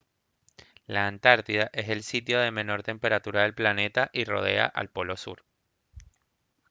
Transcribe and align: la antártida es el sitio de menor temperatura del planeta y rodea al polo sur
la 0.87 1.05
antártida 1.05 1.69
es 1.73 1.89
el 1.89 2.01
sitio 2.01 2.39
de 2.39 2.49
menor 2.49 2.81
temperatura 2.81 3.43
del 3.43 3.53
planeta 3.53 4.09
y 4.13 4.23
rodea 4.25 4.65
al 4.65 4.89
polo 4.89 5.15
sur 5.15 5.43